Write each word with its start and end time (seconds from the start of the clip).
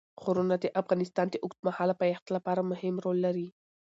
غرونه 0.23 0.55
د 0.59 0.65
افغانستان 0.81 1.27
د 1.29 1.35
اوږدمهاله 1.43 1.93
پایښت 2.01 2.25
لپاره 2.35 2.61
مهم 2.71 2.95
رول 3.05 3.17
لري. 3.25 3.47